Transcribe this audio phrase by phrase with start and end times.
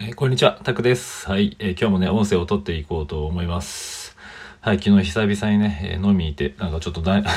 [0.00, 1.28] えーこんにちは、タクです。
[1.28, 4.16] はい、えー今日もね、音声を取っていこうと思います。
[4.60, 7.30] はい、昨日久々にね、えー飲みに行って、なんかちょっとだ、なんか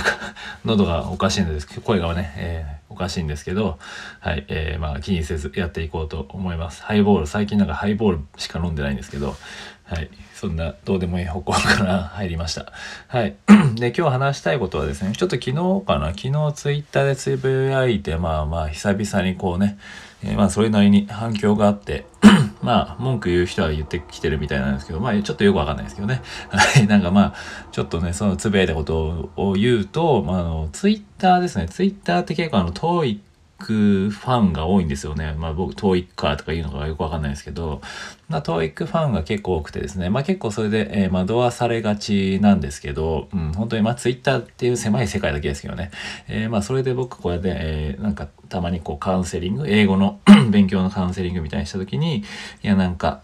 [0.65, 3.77] 喉がおかしいんですけど、声がね、えおかしいんですけど、
[4.21, 6.81] はい、えまあ気にせずやっていこうと思います。
[6.81, 9.35] ハイボール、最近なんかハイボールしか飲んでないんですけど、
[9.83, 12.73] はい、そんなどうでもいい方向から 入りました。
[13.07, 13.35] はい。
[13.77, 19.77] で、今日話したいことはですね、ちょっと昨日かな、昨日ツイッターでつぶやいて、まあまあ久々にこうね、
[20.23, 22.05] えーまあそれなりに反響があって、
[22.61, 26.21] まあ文句言う人は言ってきてるみたいなんですけど、まあちょっとよくわかんないですけどね。
[26.49, 26.85] はい。
[26.87, 27.33] なんかまあ、
[27.71, 31.67] ちょっとね、そのつぶやいたことを言うと、まああの、ツイッターですね。
[31.69, 33.21] ツイッターって結構あの、遠い
[33.57, 35.33] クファンが多いんですよね。
[35.37, 37.81] まあ僕、トーイッカーとか言うのがよくわかんないですけど、
[38.29, 45.91] まあ、トーイックファンが結構多くてですね、まあ結構それで、えー惑わされがちなんですけど、うん、本当にまあツイッターっていう狭い世界だけですけどね、
[46.27, 50.19] えーまあそれで僕こうやって、えーなんかたまにこうカウンセリング、英語の
[50.51, 52.23] 勉強のカウンセリングみたいにした時に、い
[52.61, 53.21] やなんか、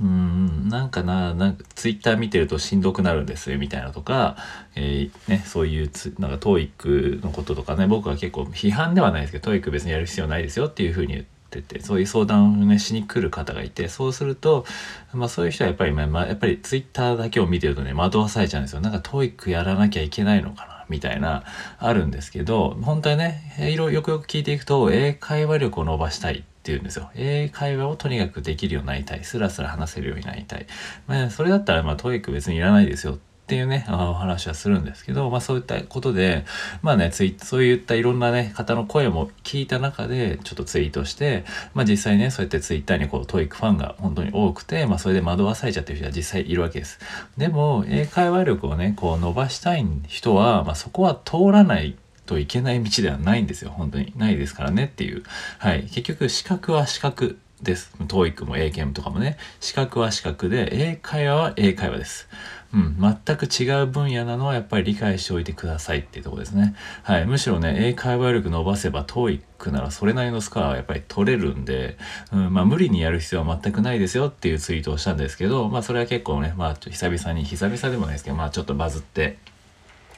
[0.00, 4.36] うん、なんかな、なんかツイッター見てるとしんどくなるんですみたいなとか、
[4.74, 14.66] えーね、そういうつ、なんか TOEIC のこととかね、僕は結構批判ではないですけど、TOEIC 別にやる必要ないですよっていうふうに言ってて、そういう相談をね、しに来る方がいて、そうすると、
[15.14, 18.80] まあそういう人はやっぱり、まあ、やっぱりツイッターだけを見てるとね、惑わされちゃうんですよ。
[18.80, 21.44] なんか TOEIC やらなきゃいけないのかなみたいな、
[21.78, 27.10] あるんですけど、本当にね、いろよくよく聞いていくと、英会話力を伸ばしたいっていうんですよ。
[27.14, 29.22] 英会話をとにかくできるようになりたい。
[29.22, 30.66] スラスラ話せるようになりたい。
[31.06, 36.44] まあ、それだったら、まあ、 TOEIC 別にいらないですよっていうね、お話はするんですけど、まあそういったことで、
[36.82, 46.98] まあね、ツイそういったいろんなね、方の声も聞いた中で、ちょっとツイートして、まあ実際ね、そうやってツイッターにこう、 TOEIC ファンが本当に多くて、まあそれで惑わされちゃってる人は実際いるわけです。
[47.36, 51.94] でも、英会話力をね、こう伸ばしたい人は、まあそこは通らない
[52.26, 53.70] といけない道ではないんですよ。
[53.70, 54.12] 本当に。
[54.16, 55.22] ないですからねっていう。
[55.58, 55.84] はい。
[55.84, 57.94] 結局、資格は資格です。
[58.00, 59.38] TOEIC も英検とかもね。
[59.60, 62.28] 資格は資格で、英会話は英会話です。
[62.74, 62.96] うん。
[63.00, 66.74] 全く違う分野なのはやっぱり理解しておいてくださいっていうところですね。
[67.02, 67.26] はい。
[67.26, 71.96] むしろね、英会話力伸ばせば TOEIC ならそれなりのスコアはやっぱり取れるんで、
[72.32, 79.38] うん、まあ無理にやる必要は全くないですよっていうツイートをしたんですけど、まあそれは結構ね、まあちょ久々に、久々でもないですけど、まあちょっとバズって、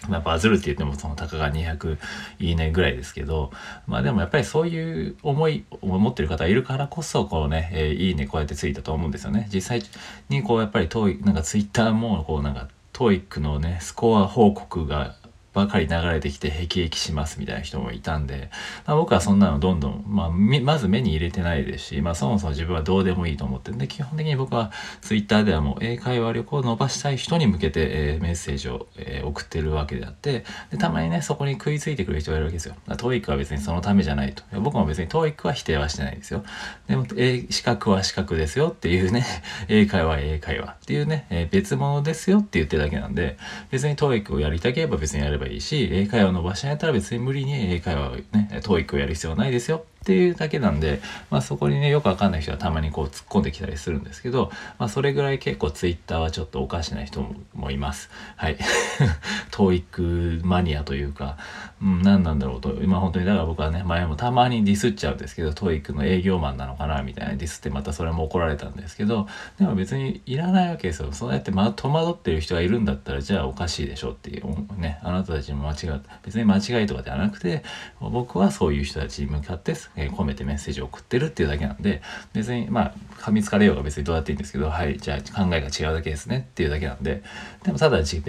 [0.09, 1.99] まあ、バズるって言ってもそのたかが200
[2.39, 3.51] いいねぐらいですけど、
[3.87, 9.49] まあでもやっぱりそういう思いを持ってる方いるからこそ、こうね、えーいいねこうやってついたと思うんですよね。
[9.53, 9.83] 実際
[10.29, 15.17] にこうやっぱり遠い、なんかツイッターもこうなんか TOEIC のね、スコア報告が
[15.55, 18.51] ばかり流れてきて辟易しますみたいな人もいたんで、
[18.87, 24.71] まあ、僕はそんなのどんどん、まあ、まず目に入れてないですし、まあ、そもそも自分はどうでもいいと思ってんで基本的に僕は
[25.01, 32.77] ツイッターではもう英会話力を伸ばしたい人に向けて、えーメッセージを、えー送ってるわけであってでたまにねそこに食いついてくる人がいるわけですよ。
[32.89, 34.43] TOEIC は別にそのためじゃないと。
[34.61, 36.45] 僕も別に TOEIC は否定はしてないですよ。
[36.87, 39.25] でも、えー資格は資格ですよっていうね、
[39.69, 43.37] 英会話英会話っていうね、えー別物ですよって言ってるだけなんで、
[43.71, 48.25] 別に TOEIC をやりたければ別にやればいいし、英会話を伸ばしたいんやったら別に無理に英会話をね、
[48.63, 49.85] TOEIC をやる必要はないですよ。
[50.03, 51.01] っていうだけなんで、
[51.31, 58.11] まあそこにね、よくわかんない人はたまにこう突っ込んできたりするんですけど、まあそれぐらい結構 Twitter はちょっとおかしな人もいます。
[58.37, 58.57] はい。
[59.51, 61.37] TOEIC マニアというか、
[61.83, 69.27] うん、何なんだろうと、今本当にだから僕はね、前もたまにディスっちゃうんですけど、TOEIC の営業マンなのかなみたいなディスってまたそれも怒られたんですけど、
[69.59, 71.13] でも別にいらないわけですよ。
[71.13, 77.63] そうやってま戸惑ってる人がいるんだったら、じゃあおかしいでしょっていう、ね、あなたたちも間違って、別に間違いとかではなくて、
[78.01, 87.23] 僕はそういう人たちに向かって、えー込めてメッセージを送ってるっていうだけなんで、別に、まあ、噛みつかれようが別にどうやっていいんですけど、はい、じゃあ考えが違うだけですねっていうだけなんで、
[87.65, 88.23] でもただ別に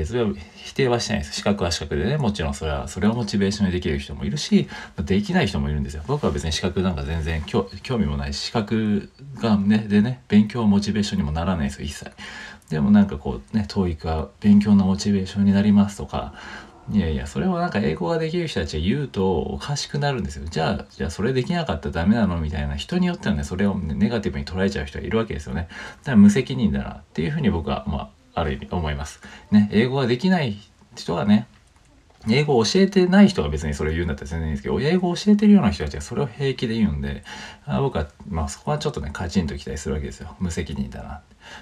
[0.56, 1.34] 否定はしてないです。
[1.34, 6.03] 資格は資格でね、もちろんそれは、それをモチベーションにできる人もいるし、できない人もいるんですよ。
[6.08, 12.12] 僕は別に資格なんか全然興味もないし、資格がね、でね、勉強モチベーションにもならないですよ、一切。
[12.70, 16.34] でもなんかこうね、TOEIC は勉強のモチベーションになりますとか、
[16.91, 20.45] いやいや、それをなんか英語ができる人たちが言うとおかしくなるんですよ。
[20.50, 25.67] じゃあ、じゃあそれできなかったらダメなのみたいな人によってはね、それをねネガティブに捉えちゃう人がいるわけですよね。
[25.99, 29.22] だから無責任だなっていうふうに僕は、まあ、ある意味思います。
[29.52, 30.58] ね、英語ができない
[30.96, 31.47] 人はね、
[32.28, 37.23] 英語を教えてない人が別にそれを言うんだったら全然いいんですけど、英語を教えてるような人たちがそれを平気で言うんで、
[37.66, 40.35] あ僕は、まあそこはちょっとね、カチンときたりするわけですよ。
[40.40, 41.09] 無責任だな。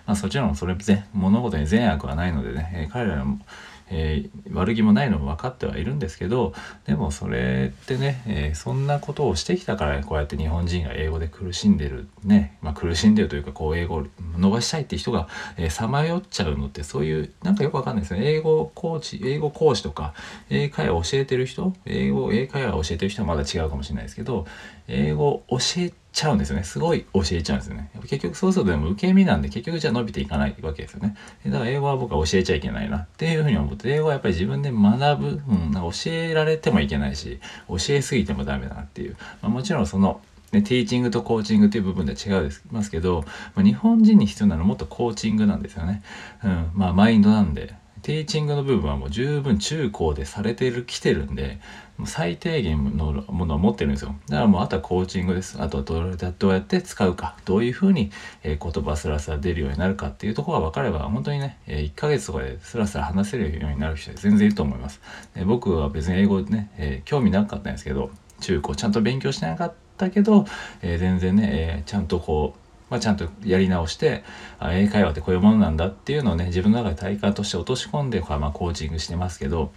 [0.05, 3.39] まあそちらもそれぜ物事に善悪はないのでね、え彼らの
[3.89, 6.53] えー悪気もないのも分かってはいるんですけど
[6.85, 14.07] でもそれってね、えーそんなことをしてきたからこうやって日本人が英語で苦しんでるね、まあ、苦しんでるというかこう英語を
[14.37, 15.27] 伸ばしたいって人が
[15.69, 18.21] さまよっちゃうのってそういうなんかよくわかんないですね。
[18.23, 20.13] 英語コーチ英語講師とか
[20.49, 24.47] 英会話を教えてる人英語英会話を教えてる人はまだ違うかもしれないですけど
[24.87, 26.63] 英語教えちちゃうんですよね。
[26.63, 27.91] すごい教えちゃうんですよね。
[28.01, 31.15] 結局そうするとでも受け身なんで結局じゃあ伸びていかないわけですよね。
[31.45, 39.15] だから英語は僕は教えちゃいけないなっていうふうに思って、英語はやっぱり自分で学ぶ、うん、なんか教えられてもいけないし、教えすぎてもダメだなっていう。
[39.43, 40.21] まあ、もちろんその、
[40.51, 43.23] ね、ティーチングとコーチングという部分では違うますけど、
[43.53, 46.01] まあ、日本人に必要なのはもっとコーチングなんですよね。
[46.43, 47.75] うん、まあマインドなんで。
[48.01, 51.59] ティーチングの部分はもう十分中高でされてる来てるんで
[52.05, 54.15] 最低限のものを持ってるんですよ。
[54.27, 55.59] だからもうあとはコーチングです。
[55.59, 57.35] あとはどうやって使うか。
[57.45, 58.11] どういうふうに、
[58.43, 65.01] え言葉スラスラ出るようになるかっていうところが分かれば本当にね、え1ヶ月とかでスラスラ話せるようになる人全然いると思います。
[65.33, 68.11] で僕は別に英語でね、え、興味なかったんですけど
[68.41, 70.45] 中高ちゃんと勉強しなかったけど、
[70.83, 74.23] え、全然ね、え、ちゃんとこうまあ、ちゃんとやり直して
[74.59, 79.71] あ英会話ってこういうものなんだっていうのをね自分の中で体感として落とし込んでこう、まあ、コーチングしてますけど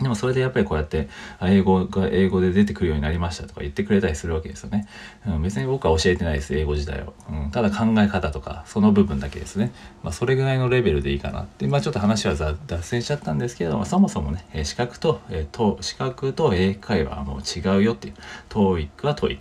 [0.00, 1.08] でもそれでやっぱりこうやって
[1.42, 4.88] 英語が英語で出てくるようになりましたとか言ってくれたりするわけですよね。
[5.26, 7.50] うん、別に僕は教えてないです英語自体を、うん。
[7.50, 9.72] ただ考え方とかその部分だけですね。
[10.02, 11.66] まあ、それぐらいのレベルでいいかなって。
[11.66, 18.14] まあ、ちょっと話は脱線しちゃったんですけれどもそもそもね資格と,、えー、と資格と英会話はもう違うよっていう。
[18.48, 19.38] TOEIC は TOEIC。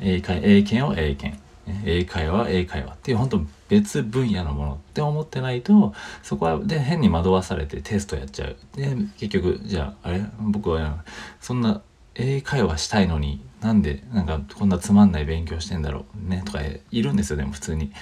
[0.00, 1.42] 英会英検は英検。
[1.84, 8.56] 英会話英会話っていう本当別分野のものって思ってないとそこはで変に惑わされてテストやっちゃう。
[8.74, 10.24] で結局じゃああれ？
[10.40, 11.04] 僕は
[11.40, 11.80] そんな
[12.14, 16.60] 英会話したいのになんでなんかこんなつまんない勉強してんだろうねとか
[16.90, 17.92] いるんですよでも普通に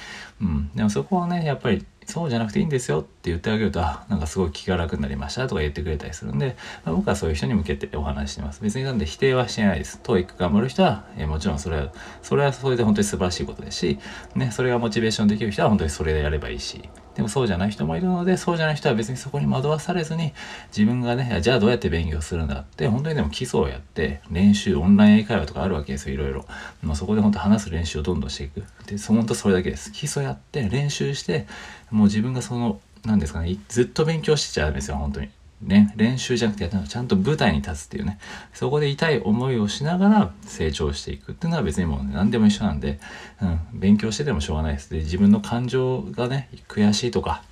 [0.40, 8.62] うんでもそこはねやっぱりそうじゃなくていいんですよって言ってあげると、あ、なんかすごい気が楽になりましたとか言ってくれたりするんで、まあ、僕はそういう人に向けてお話してます。
[8.62, 10.00] 別になんで否定はしてないです。
[10.02, 11.92] TOEIC 頑張る人は、えー、もちろんそれは、
[12.22, 13.98] それはそれで本当に素晴らしいことですし、
[14.34, 16.88] ね、それがモチベーションできる人は本当にそれでやればいいし、
[17.20, 20.32] でもそうじゃない人もいるので、そうじゃない人は別にそこに惑わされずに、
[20.74, 26.46] 自分がね、じゃあどうやって勉強するんだって、本当にでも基礎をやって、練習、オンライン英会話とかあるわけですよ、いろいろ。
[26.82, 28.64] まあ、そこで本当話す練習をどんどんしていく。
[28.86, 29.92] で、本当それだけです。
[29.92, 31.46] 基礎やって、練習して、
[31.90, 35.28] もう自分がその、なんですかね、ずっと勉強しちゃうんですよ、本当に。
[35.62, 38.18] ね、練習じゃなくてちゃんと舞台に立つっていうね。
[38.54, 42.98] そこで痛い思いをしながら成長していくっていうのは別にもう、何でも一緒なんで、
[43.42, 44.90] うん、勉強しててもしょうがないです。
[44.90, 47.42] で自分の感情がね悔しいとか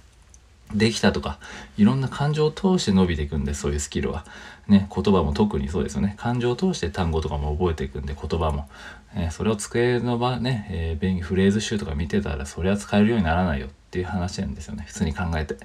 [0.74, 1.38] できたとか
[1.76, 4.24] いろんな感情を通して伸びていくんでそういうスキルは。
[4.68, 6.14] ね言葉も特にそうですよね。
[6.18, 8.68] 感情を通して単語とかも覚えていくんで言葉も、
[9.14, 14.84] えー、それを机の場ね、えー、フレーズ集とか見てたらそれは使えるようにならないよっていう話なんですよね。
[14.86, 15.56] 普通に考えて。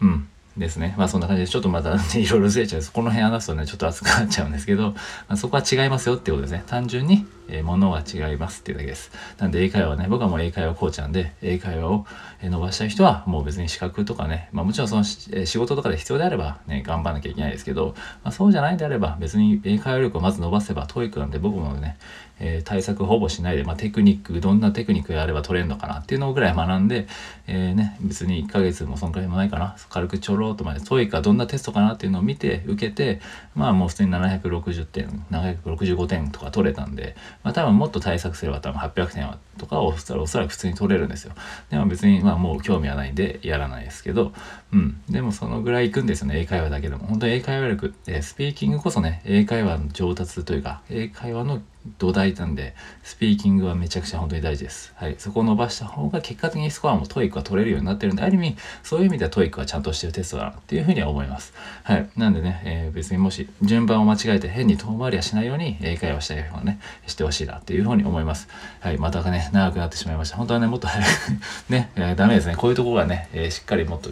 [0.00, 0.28] うん。
[0.56, 0.94] ですね。
[0.96, 4.94] まあそんな感じでちょっとまた、 いろいろずれちゃうこの辺話すとね、ちょっと熱くなっちゃうんですけど、ま
[5.28, 6.64] あ、そこは違いますよってことですね。
[6.66, 9.10] 単純に、えー、ものは違いますっていうだけです。
[9.38, 12.06] なんで英会話ね、僕はもう英会話コーチなんで、英会話を
[12.42, 17.94] 伸ばしたい人はもう別に資格とかね、まあもちろんその仕事とかで必要であればね、頑張らなきゃいけないですけど、
[18.24, 21.96] まあそうじゃないんであれば別に英会話力をまず伸ばせば、 TOEIC なんで僕もね、
[22.38, 27.06] えー、対策ほぼしないで、まあ、テクニックどんなテクニックがあれば取れるのかなっていうのぐらい学んで、
[27.46, 33.20] えー、ね、別に1ヶ月もそんくらいもないかな軽くちょろっとまでトイかどんなテストかなっていうのを見て受けて
[33.54, 37.16] まあもう普通に760点765点とか取れたんで、
[37.46, 41.32] まあ、多分もっと対策すれば多分800点とかをおそらく普通に取れるんですよ
[41.70, 44.32] でも別にまあもう興味はないんでやらないですけど
[44.72, 51.62] うんでもそのぐらいいくんですよね英会話だけでも本当に英会話力、えー、スピーキングこそね英会話の上達というか英会話の
[51.98, 54.92] 土台なんで、スピーキングはめちゃくちゃ本当に大事です。
[54.96, 55.16] はい。
[55.18, 61.54] そこを伸ばした方が結果的にスコアも TOEIC は取れるようになってるんで、ある意味、そういう意味では TOEIC はちゃんとしてるテストだなっていうふうには思います。
[61.84, 62.08] はい。
[62.16, 68.48] なんでね、えー、別にもし順番を間違えて変に遠回りはしないように英会話したい人はね、してほしいなっていうふうに思います。
[68.80, 68.98] はい。
[68.98, 70.36] またね、長くなってしまいました。
[70.36, 71.08] 本当はね、もっと早く
[71.72, 72.56] ね、えー、ダメですね。
[72.56, 74.10] こういうところがね、えー、しっかりもっと、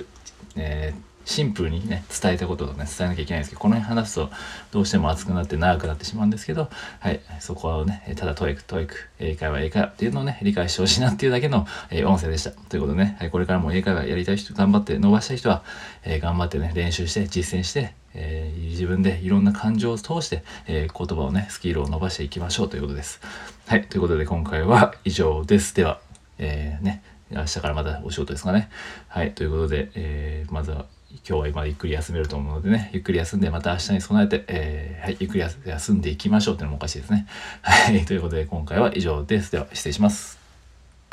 [0.57, 4.31] えーシンプルにね、伝えたことをね、伝えなきゃいけないんですけど、この辺話すと
[4.73, 6.69] どうしても熱くなって長くなってしまうんですけど、
[7.01, 12.51] はい、そこはね、ただ TOEIC、TOEIC、英会話、英会話っていうのをね、理解してほしいなっていうだけの、えー、音声でした。
[12.51, 15.63] ということでね、はい、これからも英会話やりたい人、頑張って伸ばしたい人は、
[16.05, 23.21] えー、頑張ってね、練習して、実践して、えー、自分でいろんな感情を通して、えー、言葉をね、スキルを伸ばしていきましょうということです。
[23.67, 25.75] はい、ということで今回は以上です。
[25.75, 26.01] では、
[26.39, 28.69] えー、ね、明日からまたお仕事ですかね。
[29.09, 30.87] はい、ということで、えー、まずは
[31.27, 37.27] 今日は今ゆっくり休めると思うのでね、ゆっくり休んでまた明日に備えて、えー、はい、ゆっくり休んでいきましょうっていうのもおかしいですね。
[37.63, 39.53] はい、ということで今回は以上です。
[39.53, 40.44] では失礼します。